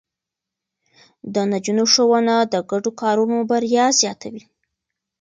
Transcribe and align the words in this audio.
د 1.33 1.35
نجونو 1.51 1.83
ښوونه 1.93 2.35
د 2.53 2.55
ګډو 2.69 2.91
کارونو 3.01 3.37
بريا 3.49 3.85
زياتوي. 3.99 4.43